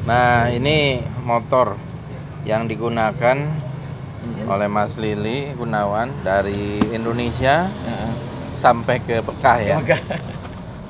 [0.00, 1.76] Nah, ini motor
[2.42, 3.36] yang digunakan
[4.44, 8.12] oleh Mas Lili Gunawan dari Indonesia Heeh.
[8.52, 9.76] sampai ke Bekah ya.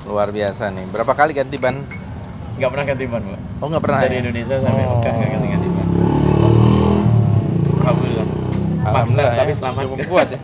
[0.03, 0.85] Luar biasa nih.
[0.87, 1.83] Berapa kali ganti ban?
[2.51, 3.39] nggak pernah ganti ban, Pak.
[3.57, 4.21] Oh, nggak pernah Dari ya?
[4.21, 4.99] Indonesia sampai Oh.
[4.99, 5.87] Mekah nggak ganti-ganti ban.
[7.81, 8.27] Alhamdulillah.
[8.27, 9.57] Maksa, Alhamdulillah tapi ya.
[9.57, 9.81] selamat.
[9.87, 10.39] Cukup kuat ya.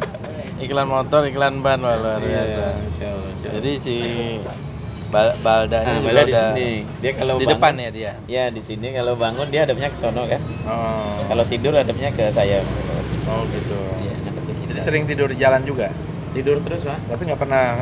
[0.58, 2.26] Iklan motor, iklan ban luar biasa.
[2.26, 3.56] Iya, Insya Allah, insya Allah.
[3.62, 3.96] Jadi si
[5.08, 6.68] Bal- Balda ini Nah, juga Bala di sini.
[7.00, 8.12] Dia kalau di bangun, depan ya dia.
[8.28, 10.42] Ya di sini kalau bangun dia hadapnya ke sono kan.
[10.64, 12.60] Oh, Kalau tidur hadapnya ke saya.
[13.26, 13.78] oh gitu.
[14.02, 14.40] Iya, kita.
[14.68, 15.92] Jadi sering tidur di jalan juga,
[16.32, 17.00] tidur terus pak.
[17.08, 17.80] tapi nggak pernah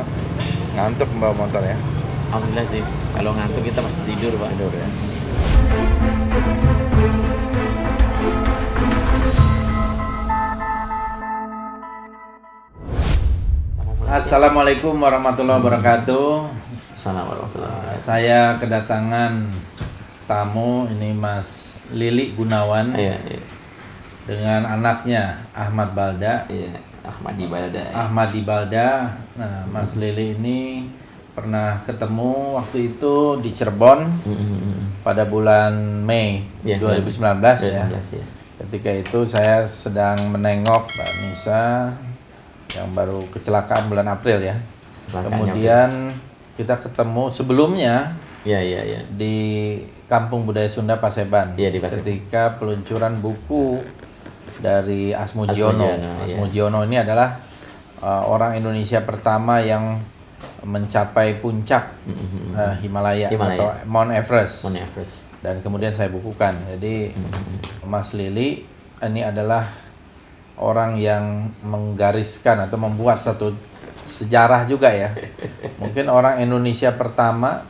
[0.74, 1.74] ngantuk membawa motor ya.
[2.28, 2.82] Alhamdulillah sih.
[3.12, 4.50] Kalau ngantuk kita pasti tidur pak.
[4.52, 4.86] Tidur ya.
[14.06, 16.65] Assalamualaikum warahmatullahi wabarakatuh.
[17.06, 19.32] Assalamualaikum warahmatullahi Uh, Saya kedatangan
[20.26, 23.42] tamu ini Mas Lili Gunawan Iya, iya.
[24.26, 26.50] dengan anaknya Ahmad Balda.
[26.50, 26.74] Iya,
[27.06, 27.94] Ahmadi Balada.
[27.94, 29.14] Ahmad di Balda.
[29.38, 30.90] Nah, Mas Lili ini
[31.30, 35.06] pernah ketemu waktu itu di Cirebon Mm-mm.
[35.06, 37.22] pada bulan Mei Iya, 2019
[37.70, 37.86] ya.
[37.86, 38.26] 2019 ya.
[38.66, 41.94] Ketika itu saya sedang menengok Mbak Nisa
[42.74, 44.58] yang baru kecelakaan bulan April ya.
[45.06, 46.15] Kemudian
[46.56, 49.00] kita ketemu sebelumnya Iya, iya, iya.
[49.10, 49.36] di
[50.06, 51.58] Kampung Budaya Sunda Paseban.
[51.58, 52.06] Iya, di Paseban.
[52.06, 53.82] Ketika peluncuran buku
[54.62, 55.82] dari Asmujiono.
[55.82, 56.22] Asmujiono.
[56.22, 57.42] Asmujiono ini adalah
[57.98, 59.98] uh, orang Indonesia pertama yang
[60.62, 62.54] mencapai puncak Mm-mm.
[62.54, 63.58] uh, Himalaya, Himalaya.
[63.58, 64.62] atau Mount Everest.
[64.66, 65.14] Mount Everest.
[65.42, 66.54] Dan kemudian saya bukukan.
[66.78, 67.14] Jadi
[67.86, 68.62] Mas Lili
[69.02, 69.66] ini adalah
[70.56, 73.52] orang yang menggariskan atau membuat satu
[74.06, 75.10] sejarah juga ya.
[75.82, 77.66] Mungkin orang Indonesia pertama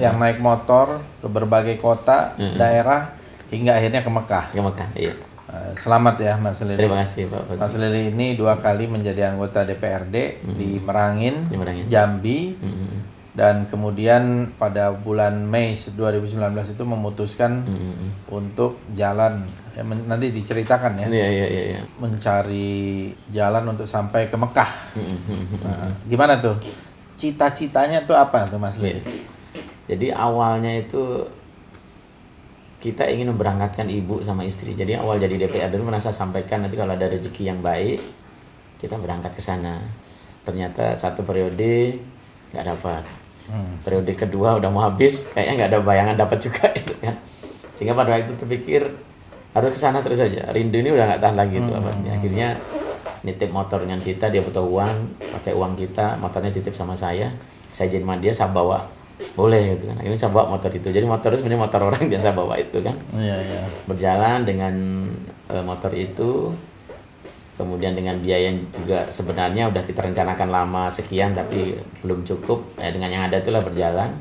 [0.00, 3.12] yang naik motor ke berbagai kota, daerah
[3.52, 4.44] hingga akhirnya ke Mekah.
[4.48, 5.12] Ke Mekah, iya.
[5.52, 6.80] Eh, Selamat ya Mas Lili.
[6.80, 7.60] Terima kasih Pak.
[7.60, 11.84] Mas Lili ini dua kali menjadi anggota DPRD di Merangin, Di Merangin.
[11.92, 12.92] Jambi, Mm-mm.
[13.36, 16.40] dan kemudian pada bulan Mei 2019
[16.72, 18.32] itu memutuskan Mm-mm.
[18.32, 21.80] untuk jalan ya, men- nanti diceritakan ya Iya, iya, iya, iya.
[21.96, 24.70] mencari jalan untuk sampai ke Mekah.
[24.96, 25.62] Mm-mm.
[25.64, 26.56] Nah, gimana tuh?
[27.16, 28.98] Cita-citanya tuh apa tuh Mas Lili?
[29.86, 31.26] Jadi awalnya itu
[32.82, 34.74] kita ingin memberangkatkan ibu sama istri.
[34.74, 38.02] Jadi awal jadi DPR dulu merasa sampaikan nanti kalau ada rezeki yang baik
[38.82, 39.78] kita berangkat ke sana.
[40.42, 41.94] Ternyata satu periode
[42.50, 43.02] nggak dapat.
[43.46, 43.78] Hmm.
[43.86, 47.14] Periode kedua udah mau habis, kayaknya nggak ada bayangan dapat juga itu kan.
[47.78, 48.82] Sehingga pada waktu itu terpikir
[49.52, 50.48] harus ke sana terus saja.
[50.48, 52.16] Rindu ini udah nggak tahan lagi tuh abadnya.
[52.16, 52.48] Akhirnya
[53.22, 57.28] nitip motor dengan kita, dia butuh uang, pakai uang kita, motornya titip sama saya.
[57.72, 58.80] Saya jadi dia, saya bawa
[59.36, 59.96] boleh gitu kan.
[60.00, 60.88] Akhirnya saya bawa motor itu.
[60.88, 62.96] Jadi motor itu sebenarnya motor orang biasa bawa itu kan.
[63.12, 63.60] Iya, iya.
[63.84, 64.74] Berjalan dengan
[65.52, 66.48] eh, motor itu,
[67.60, 72.80] kemudian dengan biaya yang juga sebenarnya udah kita rencanakan lama sekian tapi belum cukup.
[72.80, 74.16] Eh, dengan yang ada itulah berjalan.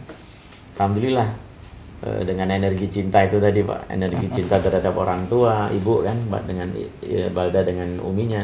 [0.76, 1.51] Alhamdulillah
[2.02, 6.68] dengan energi cinta itu tadi pak, energi cinta terhadap orang tua, ibu kan, Mbak dengan
[7.06, 8.42] eh, Balda dengan uminya.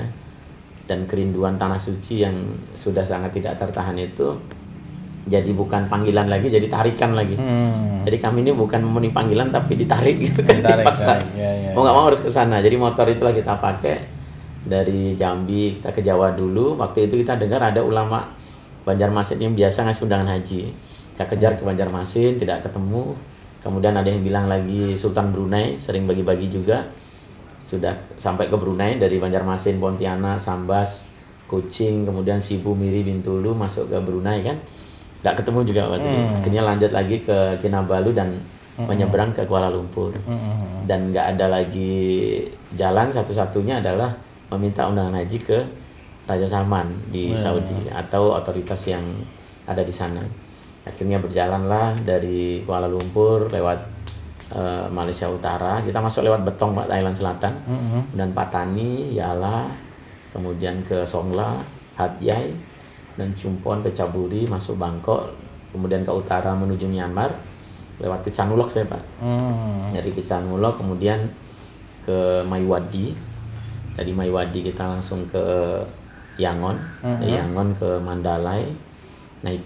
[0.87, 2.37] Dan kerinduan tanah suci yang
[2.71, 4.39] sudah sangat tidak tertahan itu
[5.27, 7.35] jadi bukan panggilan lagi jadi tarikan lagi.
[7.35, 8.07] Hmm.
[8.07, 11.19] jadi kami ini bukan memenuhi panggilan tapi ditarik gitu kan Ditarik, dipaksa.
[11.19, 12.63] tarik, ya, ya, mau nggak mau harus ke sana.
[12.63, 13.95] Jadi motor itulah kita pakai
[14.63, 16.79] dari Jambi kita ke Jawa dulu.
[16.79, 18.31] Waktu itu kita dengar ada ulama
[18.87, 20.71] Banjarmasin yang biasa ngasih undangan haji.
[21.11, 23.19] Kita kejar ke Banjarmasin tidak ketemu
[23.67, 26.87] kemudian ada yang bilang lagi Sultan Brunei sering bagi-bagi juga
[27.67, 31.03] sudah sampai ke Brunei dari Banjarmasin, Pontianak, Sambas,
[31.51, 34.55] Kucing, kemudian Sibu, Miri, Bintulu masuk ke Brunei kan
[35.17, 36.21] nggak ketemu juga waktu itu.
[36.39, 38.39] Akhirnya lanjut lagi ke Kinabalu dan
[38.77, 40.85] menyeberang ke Kuala Lumpur Hmm.
[40.85, 42.37] dan nggak ada lagi
[42.77, 44.13] jalan satu-satunya adalah
[44.53, 45.57] meminta undangan haji ke
[46.29, 49.01] Raja Salman di Saudi atau otoritas yang
[49.65, 50.21] ada di sana.
[50.87, 53.79] Akhirnya berjalanlah dari Kuala Lumpur lewat
[54.55, 57.53] eh, Malaysia Utara, kita masuk lewat Betong Pak Thailand Selatan,
[58.15, 59.67] dan Patani, Yala,
[60.31, 61.59] kemudian ke Songla,
[61.99, 62.55] Hat Yai,
[63.19, 65.33] dan Chumpon, Pecaburi, masuk Bangkok,
[65.75, 67.35] kemudian ke utara menuju Myanmar,
[67.99, 69.03] lewat Pitsanulok saya Pak.
[69.19, 69.89] Hmm.
[69.89, 71.17] dari Pitsanulok kemudian
[72.05, 73.27] ke Maiwadi
[73.97, 75.41] dari Maiwadi kita langsung ke
[76.37, 76.77] Yangon.
[77.01, 78.69] Dari Yangon ke Mandalay
[79.41, 79.65] naik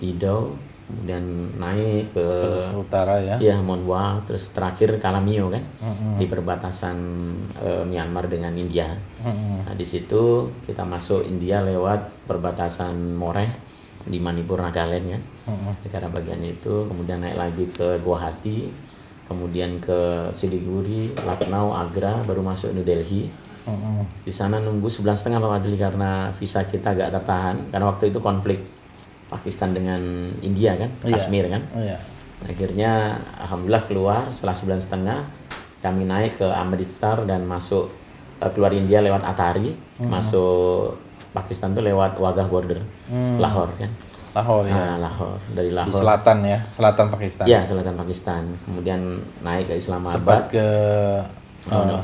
[0.91, 1.23] kemudian
[1.55, 3.35] naik ke Terus utara ya.
[3.39, 5.63] ya Monwa terus terakhir Kalamio kan
[6.15, 6.97] di perbatasan
[7.57, 8.87] eh, Myanmar dengan India
[9.21, 9.61] Hmm.
[9.61, 13.45] nah, di situ kita masuk India lewat perbatasan Moreh
[14.01, 15.73] di Manipur Nagaland kan Hmm.
[15.81, 18.89] negara bagian itu kemudian naik lagi ke Guwahati
[19.25, 23.31] kemudian ke Siliguri, Lucknow, Agra, baru masuk New Delhi.
[23.63, 24.03] Mm-mm.
[24.25, 28.19] Di sana nunggu sebulan setengah Pak Fadli karena visa kita agak tertahan karena waktu itu
[28.19, 28.59] konflik
[29.31, 30.01] Pakistan dengan
[30.39, 31.09] India kan, Iya.
[31.09, 31.63] Kashmir kan.
[31.71, 31.95] Oh, iya.
[32.41, 32.91] Akhirnya
[33.39, 35.19] alhamdulillah keluar setelah sebulan setengah
[35.79, 37.89] kami naik ke Amritsar dan masuk
[38.37, 40.97] eh, keluar India lewat Atari, masuk
[41.31, 42.83] Pakistan tuh lewat Wagah border,
[43.39, 43.91] Lahore kan.
[44.31, 44.75] Lahore ya.
[44.75, 45.95] Ah, Lahore dari Di Lahore.
[45.97, 47.45] selatan ya, selatan Pakistan.
[47.45, 48.43] Ya, selatan Pakistan.
[48.61, 48.99] Kemudian
[49.39, 50.47] naik ke Islamabad.
[50.47, 50.67] ke
[51.67, 52.03] Oh, eh,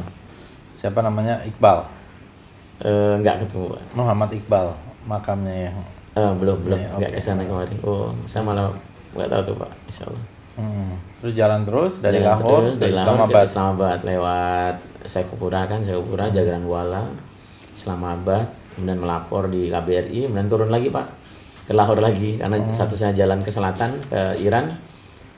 [0.72, 1.82] siapa namanya Iqbal
[2.78, 3.74] Eh, nggak ketemu.
[3.92, 4.70] Muhammad Iqbal
[5.04, 5.72] makamnya ya.
[6.18, 6.80] Eh, belum, belum.
[6.80, 7.16] Ya, Nggak oke.
[7.16, 7.78] ke sana kemarin.
[7.82, 8.74] Oh, saya malah
[9.14, 9.72] nggak tahu tuh, Pak.
[9.86, 10.24] Insya Allah.
[10.58, 10.92] Hmm.
[11.18, 13.30] Terus jalan terus dari Jalan Lahore terus, dari Islamabad.
[13.36, 14.76] ke Islamabad lewat
[15.06, 17.04] Saifupura kan, Saifupura, Jagranwala,
[17.72, 21.08] Islamabad, kemudian melapor di KBRI, kemudian turun lagi Pak
[21.64, 24.72] ke Lahore lagi karena satu saya jalan ke selatan ke Iran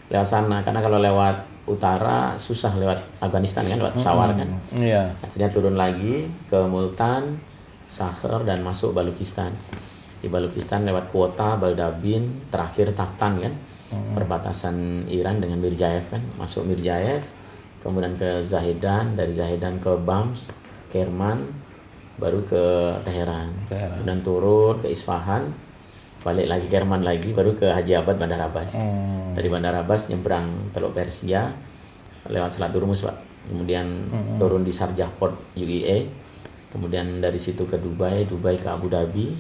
[0.08, 1.36] lewat sana karena kalau lewat
[1.66, 5.10] utara susah lewat Afghanistan kan lewat pesawat kan Iya.
[5.20, 7.42] akhirnya turun lagi ke Multan,
[7.88, 9.50] Sakher dan masuk Balukistan.
[10.20, 13.54] Di Balukistan lewat kuota Baldabin, terakhir Taftan kan,
[13.90, 17.26] perbatasan Iran dengan Mirjaev kan, masuk Mirjaev,
[17.82, 20.54] kemudian ke Zahedan, dari Zahedan ke Bams,
[20.92, 21.50] Kerman,
[22.20, 22.64] baru ke
[23.08, 24.04] Teheran, Teheran.
[24.04, 25.50] kemudian turun ke Isfahan,
[26.22, 28.76] balik lagi Kerman lagi, baru ke Haji Abad Bandar Abbas.
[28.76, 29.34] Hmm.
[29.34, 31.48] Dari Bandar Abbas nyebrang Teluk Persia
[32.28, 33.18] lewat Selat Durmus Pak.
[33.50, 33.88] Kemudian
[34.38, 36.06] turun di Sharjah Port UEA.
[36.70, 39.34] Kemudian dari situ ke Dubai, Dubai ke Abu Dhabi.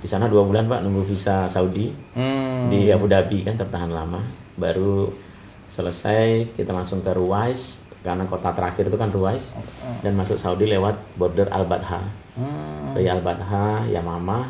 [0.00, 2.68] Di sana dua bulan Pak nunggu visa Saudi Hmm.
[2.68, 4.20] di Abu Dhabi kan tertahan lama.
[4.60, 5.08] Baru
[5.72, 9.56] selesai kita langsung ke Ruwais karena kota terakhir itu kan Ruwais
[10.04, 12.04] dan masuk Saudi lewat border Al Batha.
[12.36, 12.92] Hmm.
[12.92, 14.44] Dari Al Batha, Yamamah,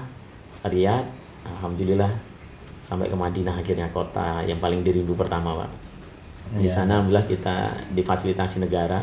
[0.66, 1.06] Riyadh,
[1.46, 2.10] alhamdulillah
[2.82, 5.70] sampai ke Madinah akhirnya kota yang paling dirindu pertama pak.
[6.58, 8.98] Di sana alhamdulillah kita difasilitasi negara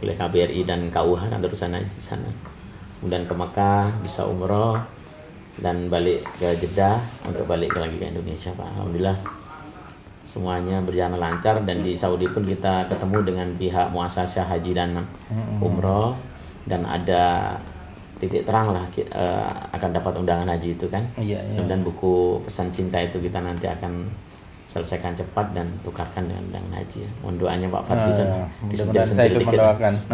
[0.00, 2.28] oleh KBRI dan KUH kan terusan aja di sana.
[2.96, 4.76] Kemudian ke Mekah bisa umroh
[5.56, 8.64] dan balik ke Jeddah untuk balik lagi ke Indonesia pak.
[8.70, 9.16] Alhamdulillah
[10.22, 15.02] semuanya berjalan lancar dan di Saudi pun kita ketemu dengan pihak muasasah haji dan
[15.58, 16.14] umroh
[16.62, 17.56] dan ada
[18.16, 21.60] titik terang lah ki- eh, akan dapat undangan haji itu kan Iya, iya.
[21.64, 24.06] dan buku pesan cinta itu kita nanti akan
[24.70, 27.10] selesaikan cepat dan tukarkan dengan undangan haji ya.
[27.26, 29.94] mohon doanya Pak Fadli sana Nah, mudah-mudahan saya ikut mendoakan.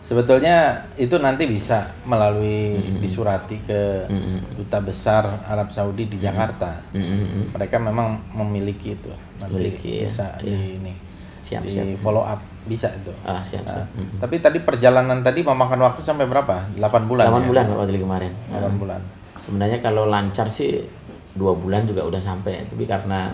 [0.01, 4.09] Sebetulnya itu nanti bisa melalui disurati ke
[4.57, 6.81] duta besar Arab Saudi di Jakarta.
[6.91, 7.45] Mm, mm, mm.
[7.53, 9.13] Mereka memang memiliki itu.
[9.37, 10.09] Nanti Memiliki, ya.
[10.09, 10.93] bisa di ini.
[11.39, 11.85] Siap, di siap.
[12.01, 13.13] follow up bisa itu.
[13.25, 16.65] ah siap siap Nah, Tapi tadi perjalanan tadi memakan waktu sampai berapa?
[16.77, 17.25] 8 bulan.
[17.29, 17.47] 8 ya?
[17.47, 19.01] bulan Pak Fadli kemarin 8 bulan.
[19.41, 20.85] sebenarnya kalau lancar sih
[21.33, 23.31] dua bulan juga udah sampai tapi karena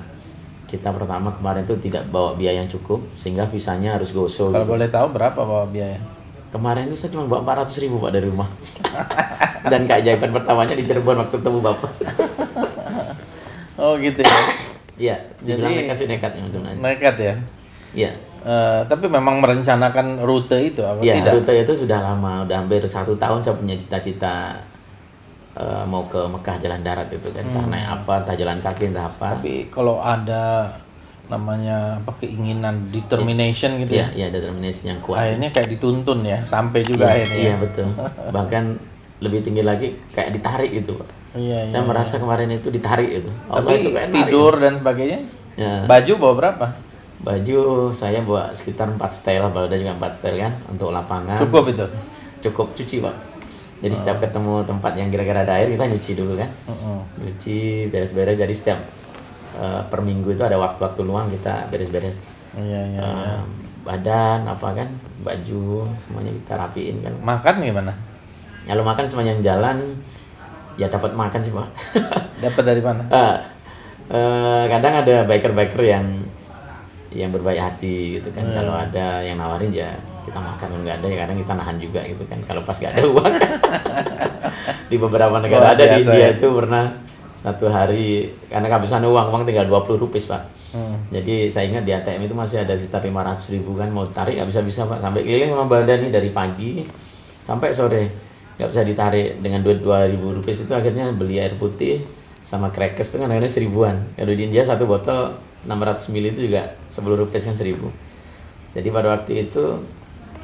[0.66, 4.74] kita pertama kemarin itu tidak bawa biaya yang cukup sehingga visanya harus goso Kalau gitu.
[4.74, 5.98] boleh tahu berapa bawa biaya?
[6.48, 8.48] kemarin itu saya cuma bawa 400 ribu pak dari rumah
[9.72, 11.92] dan keajaiban pertamanya di Cirebon waktu ketemu bapak
[13.78, 14.38] Oh gitu ya.
[14.98, 16.42] iya dibilang Jadi- nekat sih nekat ya
[16.76, 17.34] Nekat ya.
[17.94, 21.34] iya Eh, tapi memang merencanakan rute itu apa Iya, tidak?
[21.36, 24.56] rute itu sudah lama, udah hampir satu tahun saya punya cita-cita
[25.58, 29.06] eh, mau ke Mekah jalan darat itu kan, entah naik apa, entah jalan kaki, entah
[29.08, 29.28] apa.
[29.36, 30.70] Tapi kalau ada
[31.28, 34.08] namanya apa keinginan determination gitu Iya, ya.
[34.16, 35.20] iya determinasi yang kuat.
[35.20, 37.38] Akhirnya kayak dituntun ya sampai juga Iya, akhirnya.
[37.38, 37.88] iya betul.
[38.36, 38.64] Bahkan
[39.20, 41.10] lebih tinggi lagi kayak ditarik gitu, Pak.
[41.36, 41.70] Iya, iya.
[41.70, 43.32] Saya merasa kemarin itu ditarik itu.
[43.48, 45.20] Allah Tapi itu kayak tidur dan sebagainya.
[45.58, 46.68] Ya, Baju bawa berapa?
[47.18, 47.60] baju
[47.92, 51.42] saya bawa sekitar 4 setel, Balda juga 4 setel kan untuk lapangan.
[51.42, 51.86] Cukup itu.
[52.40, 53.16] Cukup cuci, Pak.
[53.78, 56.50] Jadi setiap ketemu tempat yang kira-kira ada air kita nyuci dulu kan.
[56.66, 57.00] Heeh.
[57.20, 57.58] nyuci
[57.88, 58.80] beres-beres jadi setiap
[59.54, 62.18] eh, per minggu itu ada waktu-waktu luang kita beres-beres
[62.54, 63.00] Iya, iya.
[63.00, 63.42] eh,
[63.84, 67.94] badan apa kan baju semuanya kita rapiin kan Makan gimana?
[68.64, 69.78] kalau makan semuanya yang jalan
[70.76, 71.70] ya dapat makan sih pak
[72.44, 73.02] Dapat dari mana?
[73.08, 73.36] Eh,
[74.10, 76.06] eh, kadang ada biker-biker yang
[77.10, 79.96] yang berbaik hati gitu kan kalau ada yang nawarin ya
[80.28, 82.40] kita makan nggak ada ya kadang kita nahan juga gitu kan.
[82.44, 83.34] Kalau pas nggak ada uang.
[84.92, 86.36] Di beberapa negara Luar ada di India ya.
[86.36, 86.86] itu pernah
[87.36, 90.44] satu hari karena kehabisan uang uang tinggal 20 rupiah pak.
[90.68, 91.00] Hmm.
[91.08, 94.48] jadi saya ingat di ATM itu masih ada sekitar 500 ribu kan mau tarik nggak
[94.52, 95.00] bisa bisa pak.
[95.00, 96.84] Sampai keliling sama badan nih dari pagi
[97.48, 98.04] sampai sore.
[98.60, 102.04] Nggak bisa ditarik dengan duit 2000 rupiah itu akhirnya beli air putih
[102.44, 103.96] sama crackers itu kan akhirnya seribuan.
[104.16, 105.36] Kalau di India satu botol
[105.68, 107.88] 600 ml itu juga 10 rupiah kan seribu.
[108.72, 109.84] Jadi pada waktu itu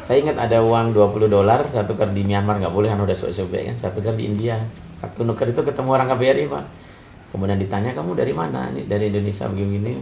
[0.03, 3.71] saya ingat ada uang 20 dolar satu tukar di Myanmar nggak boleh kan udah sobek-sobek
[3.71, 4.59] kan satu tukar di India
[4.99, 6.63] waktu nuker itu ketemu orang KBRI pak
[7.31, 9.95] kemudian ditanya kamu dari mana ini dari Indonesia begini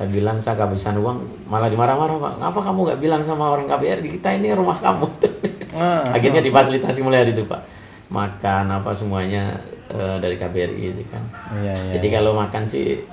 [0.00, 2.32] Saya bilang saya kehabisan uang, malah dimarah-marah pak.
[2.40, 5.04] Ngapa kamu nggak bilang sama orang KBRI kita ini rumah kamu?
[5.76, 7.60] Ah, Akhirnya difasilitasi mulai hari itu pak.
[8.08, 9.60] Makan apa semuanya
[9.92, 11.20] eh, dari KBRI itu kan.
[11.52, 11.92] Iya, iya.
[12.00, 13.04] Jadi kalau makan sih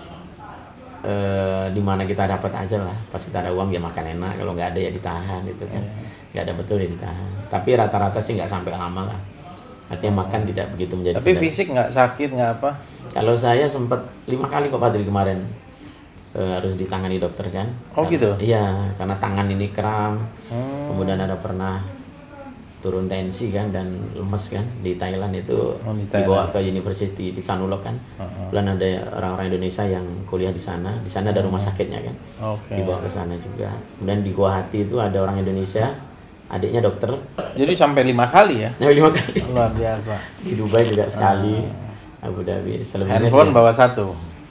[1.04, 2.96] eh, di mana kita dapat aja lah.
[3.12, 4.40] Pas kita ada uang ya makan enak.
[4.40, 5.84] Kalau nggak ada ya ditahan gitu kan.
[5.84, 5.92] Iya.
[6.32, 7.30] Nggak ada betul ya ditahan.
[7.48, 9.20] Tapi rata-rata sih nggak sampai lama lah.
[9.88, 11.16] Artinya makan tidak begitu menjadi.
[11.18, 12.72] Tapi fisik nggak sakit nggak apa?
[13.14, 15.40] Kalau saya sempat lima kali kok Padri kemarin
[16.36, 17.72] eh, harus ditangani dokter kan.
[17.96, 18.30] Oh, Karena- gitu?
[18.44, 20.20] Iya, karena tangan ini kram.
[20.52, 20.92] Hmm.
[20.92, 21.80] Kemudian ada pernah
[22.78, 27.42] turun tensi kan dan lemes kan di Thailand itu Oh, di dibawa ke University di
[27.42, 27.96] Sanulok kan.
[28.20, 28.86] Kemudian ada
[29.18, 30.94] orang-orang Indonesia yang kuliah di sana.
[31.02, 32.16] Di sana ada rumah sakitnya kan.
[32.54, 32.76] Oke.
[32.78, 33.72] Dibawa ke sana juga.
[33.98, 35.90] Kemudian di Guwahati itu ada orang Indonesia,
[36.48, 37.12] adiknya dokter.
[37.54, 38.70] Jadi sampai lima kali ya?
[38.78, 39.40] Nah, lima kali.
[39.48, 40.16] Luar biasa.
[40.42, 41.60] Di Dubai juga sekali.
[42.20, 42.82] Abu Dhabi.
[42.82, 44.06] Selebihnya Handphone sih- bawa satu.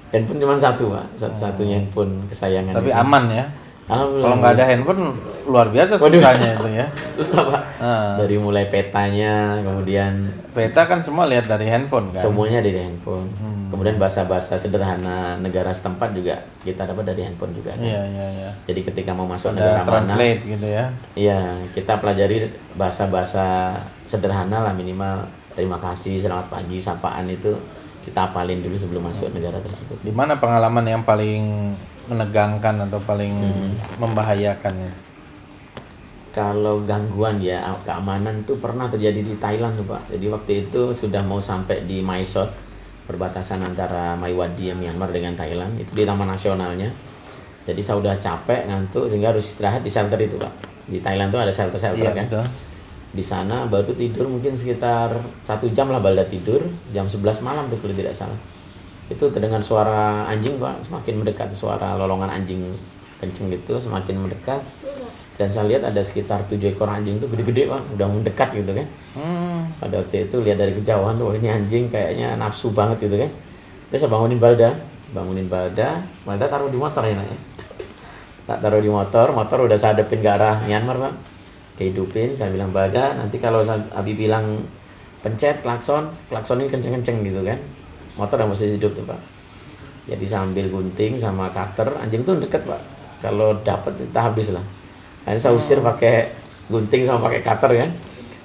[0.07, 2.73] Handphone cuma satu pak, satu-satunya handphone kesayangan.
[2.73, 2.97] Tapi itu.
[2.97, 3.45] aman ya.
[3.87, 5.15] Kalau nggak ada handphone
[5.47, 6.87] luar biasa susahnya itu ya.
[7.17, 7.63] susah pak.
[7.79, 8.19] Ah.
[8.19, 12.19] Dari mulai petanya, kemudian Peta kan semua lihat dari handphone kan.
[12.19, 13.31] semuanya dari handphone.
[13.71, 16.35] Kemudian bahasa-bahasa sederhana negara setempat juga
[16.67, 17.79] kita dapat dari handphone juga.
[17.79, 17.87] kan.
[17.87, 18.51] Iya iya iya.
[18.67, 20.85] Jadi ketika mau masuk Ada negara mana, translate gitu ya.
[21.15, 21.41] iya
[21.71, 23.71] kita pelajari bahasa-bahasa
[24.11, 27.55] sederhana lah minimal terima kasih, selamat pagi, sapaan itu
[28.03, 29.99] kita apalin dulu sebelum masuk negara tersebut.
[30.03, 31.75] Di mana pengalaman yang paling
[32.09, 33.35] menegangkan atau paling
[33.99, 34.93] membahayakan ya?
[36.37, 40.13] Kalau gangguan ya keamanan itu pernah terjadi di Thailand tuh Pak.
[40.13, 42.53] Jadi waktu itu sudah mau sampai di Sot,
[43.09, 46.93] perbatasan antara Mae Wadi Myanmar dengan Thailand, itu di taman nasionalnya.
[47.67, 50.53] Jadi saya udah capek ngantuk sehingga harus istirahat di shelter itu Pak.
[50.87, 52.27] Di Thailand tuh ada shelter-shelter Iya kan.
[52.31, 52.45] betul.
[53.17, 56.61] Di sana baru tidur mungkin sekitar satu jam lah balda tidur,
[56.93, 58.37] jam 11 malam tuh kalau tidak salah.
[59.07, 62.75] Itu terdengar suara anjing Pak, semakin mendekat suara lolongan anjing
[63.23, 64.61] kenceng gitu, semakin mendekat.
[65.37, 68.89] Dan saya lihat ada sekitar tujuh ekor anjing tuh gede-gede pak udah mendekat gitu kan.
[69.13, 69.69] Hmm.
[69.77, 73.29] pada waktu itu lihat dari kejauhan tuh "Wah, ini anjing kayaknya nafsu banget gitu kan.
[73.93, 74.73] Terus saya bangunin Balda
[75.13, 76.01] bangunin Balda.
[76.25, 77.39] Balda taruh di motor ya nak ya.
[78.49, 81.13] Tak taruh di motor motor udah saya hadapin ke arah Myanmar pak.
[81.77, 84.65] Kehidupin saya bilang Balda nanti kalau saya- Abi bilang
[85.21, 87.61] pencet klakson klaksonin kenceng-kenceng gitu kan
[88.17, 89.21] motor udah masih hidup tuh pak.
[90.07, 92.81] Jadi sambil gunting sama cutter anjing tuh deket pak.
[93.21, 94.65] Kalau dapat kita habis lah.
[95.25, 96.31] Akhirnya saya usir pakai
[96.71, 97.91] gunting sama pakai cutter kan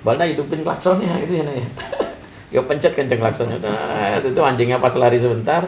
[0.01, 1.67] Balda hidupin klaksonnya gitu ya Nak, ya.
[2.57, 3.63] Ya pencet kenceng klaksonnya.
[3.63, 5.63] Nah, itu tuh anjingnya pas lari sebentar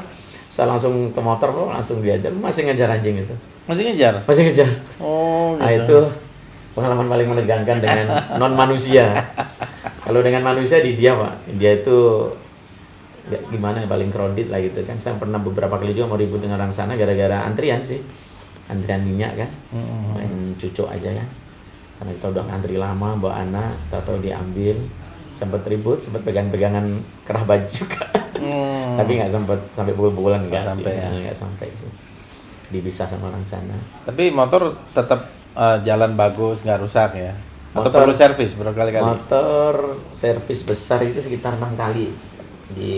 [0.51, 2.29] saya langsung ke motor bro langsung diajar.
[2.36, 3.36] Masih ngejar anjing itu.
[3.65, 4.19] Masih ngejar?
[4.27, 4.69] masih ngejar.
[5.00, 5.88] Oh nah gitu.
[5.88, 5.98] itu
[6.75, 8.07] pengalaman paling menegangkan dengan
[8.41, 9.31] non manusia.
[10.03, 11.55] Kalau dengan manusia di dia pak.
[11.55, 12.29] Dia itu
[13.30, 14.98] ya, gimana ya, paling kredit lah gitu kan.
[15.00, 18.00] Saya pernah beberapa kali juga mau ribut dengan orang sana gara-gara antrian sih.
[18.68, 19.50] Antrian minyak kan.
[20.18, 21.27] Main cucuk aja kan.
[22.00, 24.75] Karena kita udah ngantri lama bawa anak tahu-tahu diambil.
[25.34, 26.86] Sempat ribut sempat pegang-pegangan
[27.25, 28.06] kerah baju juga.
[28.44, 29.00] Hmm.
[29.00, 30.84] tapi nggak sempat sampai pukul-pukulan nggak sih.
[30.84, 31.08] sampai ya.
[31.08, 31.88] nggak sampai sih.
[32.75, 33.77] Dipisah sama orang sana.
[34.03, 37.32] Tapi motor tetap eh, jalan bagus, nggak rusak ya?
[37.74, 39.01] Atau Motor- perlu servis berkali-kali?
[39.01, 42.12] Motor servis besar itu sekitar enam kali
[42.74, 42.94] di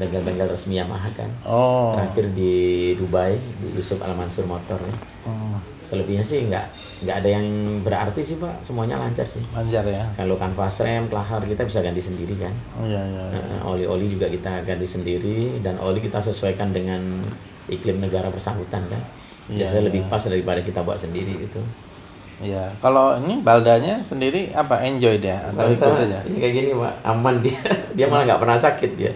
[0.00, 1.30] bengkel-bengkel resmi Yamaha kan.
[1.44, 1.92] Oh.
[1.94, 2.52] Terakhir di
[2.96, 4.96] Dubai di Yusuf Al Mansur Motor ya.
[5.28, 5.60] Hmm.
[5.86, 6.66] Selebihnya sih nggak
[7.04, 7.46] nggak ada yang
[7.84, 9.44] berarti sih pak, semuanya lancar sih.
[9.52, 10.08] Lancar ya?
[10.16, 12.54] Kalau kanvas rem, kelahar kita bisa ganti sendiri kan.
[12.80, 13.24] Oh iya iya.
[13.28, 13.58] iya.
[13.68, 17.20] Oli-oli juga kita ganti sendiri dan oli kita sesuaikan dengan
[17.68, 19.02] iklim negara bersangkutan kan.
[19.52, 21.60] Iya, Biasanya lebih pas daripada kita buat sendiri gitu.
[22.42, 22.74] Iya.
[22.76, 24.82] Kalau ini baldanya sendiri apa?
[24.82, 26.18] Enjoy dia atau ikut Ternyata, aja?
[26.26, 27.60] ya kayak gini pak aman dia
[27.96, 29.12] dia malah nggak pernah sakit dia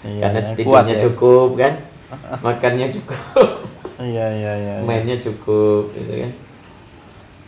[0.00, 1.02] Iya, karena tidurnya ya.
[1.04, 1.72] cukup kan
[2.40, 3.46] makannya cukup
[4.02, 4.74] Iya iya iya.
[4.74, 4.74] iya.
[4.80, 6.32] mainnya cukup gitu kan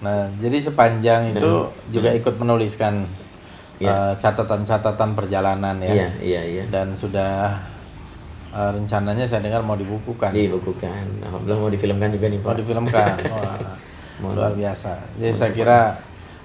[0.02, 1.70] Nah, jadi sepanjang itu Hmm.
[1.88, 3.06] juga ikut menuliskan
[3.78, 3.88] Iya.
[3.88, 5.90] eh, catatan-catatan perjalanan ya.
[5.90, 7.56] iya iya iya Dan sudah
[8.50, 10.28] eh, rencananya saya dengar mau dibukukan.
[10.30, 13.14] dibukukan alhamdulillah mau difilmkan juga nih Mau pak difilmkan.
[13.32, 13.58] Wah,
[14.30, 15.18] luar biasa.
[15.18, 15.78] Jadi saya kira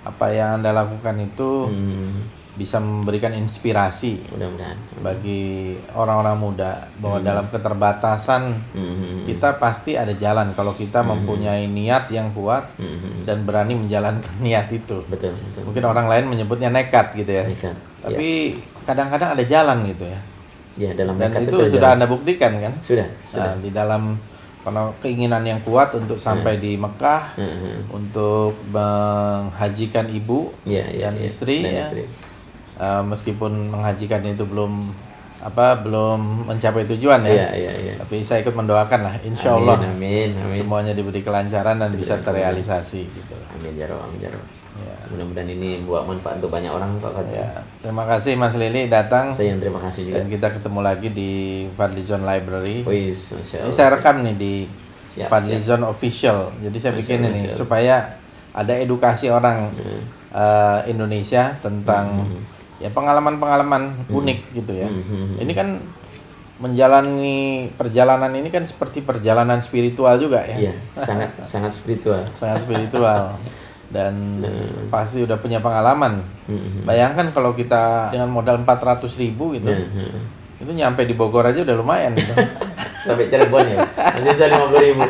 [0.01, 7.45] apa yang Anda lakukan itu hmm, bisa memberikan inspirasi mudah-mudahan bagi orang-orang muda bahwa dalam
[7.53, 13.45] keterbatasan hmm, kita pasti ada jalan kalau kita mempunyai niat yang kuat hmm, hmm, dan
[13.45, 15.05] berani menjalankan niat itu.
[15.05, 17.45] betul betul Mungkin orang lain menyebutnya nekat gitu ya.
[17.45, 18.57] Nekat, Tapi
[18.89, 20.19] kadang-kadang ada jalan gitu ya.
[20.81, 21.93] ya dalam Dan itu ada sudah jalan.
[22.01, 22.73] Anda buktikan kan?
[22.81, 24.03] sudah sudah Nah, di dalam
[24.67, 27.79] karena keinginan yang kuat untuk sampai di Mekah Hmm, hmm.
[27.87, 31.23] untuk menghajikan ibu Iya, iya, dan iya.
[31.23, 31.79] istri Dan ya.
[31.79, 32.03] istri.
[32.75, 34.91] Eh, meskipun menghajikan itu belum
[35.39, 37.31] apa belum mencapai tujuan ya.
[37.31, 37.93] Iya, iya, iya.
[37.95, 40.57] Tapi saya ikut mendoakan lah, insya Allah Amin, amin, amin.
[40.59, 43.35] semuanya diberi kelancaran dan bisa terrealisasi gitu.
[43.55, 44.43] Amin ya Rob, amin ya Rob.
[44.79, 44.95] Ya.
[45.07, 47.35] Mudah-mudahan ini buat manfaat untuk banyak orang Pak Fadli.
[47.35, 50.15] Ya, terima kasih Mas Lili datang Saya yang terima kasih juga.
[50.17, 51.31] dan kita ketemu lagi di
[51.73, 52.83] Fadlizon Library.
[52.83, 54.53] Wis, Ini saya rekam nih di
[55.03, 56.51] Siap, Fadlizon Official.
[56.59, 57.55] Jadi saya bikin siap, ini siap.
[57.55, 57.95] supaya
[58.51, 60.01] ada edukasi orang Hmm.
[60.29, 62.27] eh, Indonesia tentang
[62.77, 64.85] ya pengalaman-pengalaman unik gitu ya.
[64.85, 65.39] Hmm.
[65.39, 65.67] Ini kan
[66.57, 67.37] menjalani
[67.71, 70.57] perjalanan ini kan seperti perjalanan spiritual juga ya.
[70.59, 72.25] Iya, sangat sangat spiritual.
[72.33, 73.37] Sangat spiritual.
[73.87, 74.91] Dan Hmm.
[74.91, 76.19] pasti udah punya pengalaman.
[76.83, 79.71] Bayangkan kalau kita dengan modal 400 ribu gitu.
[79.71, 80.27] Hmm.
[80.57, 82.33] Itu nyampe di Bogor aja udah lumayan gitu.
[83.07, 83.77] Sampai Cirebon ya.
[83.87, 85.03] Masih bisa 50 ribu.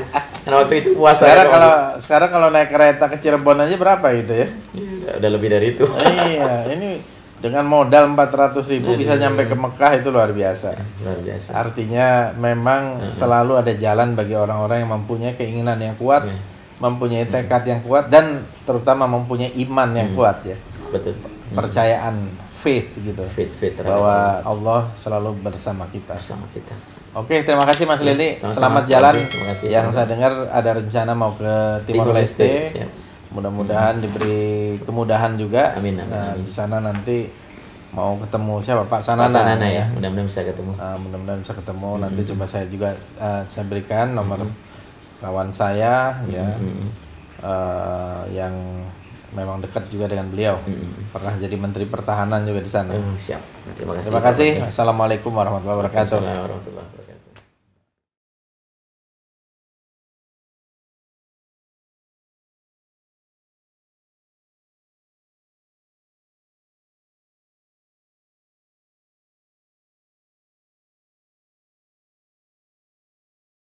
[0.45, 1.25] Karena waktu itu puasa.
[1.25, 4.47] sekarang ya, kalau sekarang kalau naik kereta ke Cirebon aja berapa gitu ya?
[4.71, 5.85] Iya, udah, lebih dari itu.
[6.29, 7.01] iya, ini
[7.37, 10.77] dengan modal 400 ribu bisa nyampe ke Mekah itu luar biasa.
[11.01, 11.49] Luar biasa.
[11.51, 16.37] Artinya memang selalu ada jalan bagi orang-orang yang mempunyai keinginan yang kuat, Iya.
[16.77, 20.57] Mempunyai tekad yang kuat dan terutama mempunyai iman yang kuat ya.
[20.87, 21.17] Betul.
[21.51, 22.15] Percayaan
[22.51, 23.23] faith gitu.
[23.25, 26.13] Fit terhadap Bahwa Allah selalu bersama kita.
[26.13, 26.73] bersama kita.
[27.13, 28.37] Oke, terima kasih Mas Lili.
[28.37, 28.53] sama-sama.
[28.53, 29.15] Selamat jalan.
[29.17, 29.95] Terima kasih, Yang sama-sama.
[29.95, 31.53] saya dengar ada rencana mau ke
[31.85, 32.49] Timor Leste.
[33.27, 34.39] Mudah-mudahan diberi
[34.81, 35.73] kemudahan juga.
[35.73, 36.45] Amin, amin, Nah, amin.
[36.45, 37.27] di sana nanti
[37.89, 39.25] mau ketemu siapa Pak Sanana.
[39.25, 40.71] Pak Sanana ya, mudah-mudahan bisa ketemu.
[40.77, 41.89] Ah, mudah-mudahan bisa ketemu.
[41.99, 44.39] Nanti coba saya juga ah, saya berikan nomor
[45.17, 46.47] kawan saya ya
[47.41, 48.53] eh, yang
[49.35, 50.55] memang dekat juga dengan beliau.
[51.11, 52.95] Pernah jadi Menteri Pertahanan juga di sana.
[52.95, 53.43] Oh, siap.
[53.75, 54.07] Terima kasih.
[54.09, 54.49] Terima kasih.
[54.63, 56.17] Assalamualaikum warahmatullahi wabarakatuh.
[56.17, 57.16] Assalamualaikum warahmatullahi wabarakatuh.